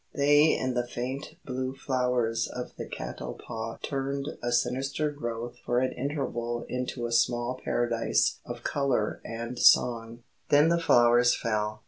They 0.15 0.57
and 0.57 0.75
the 0.75 0.87
faint 0.87 1.35
blue 1.45 1.75
flowers 1.75 2.47
of 2.47 2.75
the 2.75 2.87
catalpa 2.87 3.77
turned 3.83 4.29
a 4.41 4.51
sinister 4.51 5.11
growth 5.11 5.57
for 5.63 5.77
an 5.77 5.91
interval 5.91 6.65
into 6.67 7.05
a 7.05 7.11
small 7.11 7.61
Paradise 7.63 8.39
of 8.43 8.63
colour 8.63 9.21
and 9.23 9.59
song. 9.59 10.23
Then 10.49 10.69
the 10.69 10.81
flowers 10.81 11.35
fell. 11.35 11.79